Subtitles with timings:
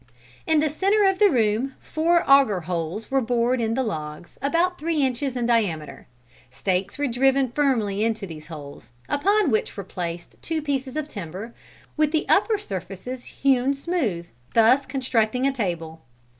[0.47, 4.79] In the centre of the room, four augur holes were bored in the logs, about
[4.79, 6.07] three inches in diameter.
[6.49, 11.53] Stakes were driven firmly into these holes, upon which were placed two pieces of timber,
[11.97, 14.25] with the upper surfaces hewn smooth,
[14.55, 16.01] thus constructing a table.